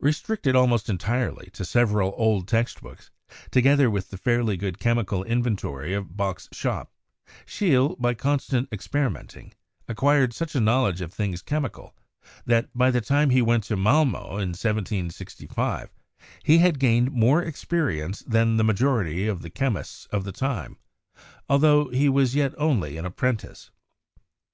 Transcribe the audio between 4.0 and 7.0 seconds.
the fairly good chemical inventory of Bauch's shop,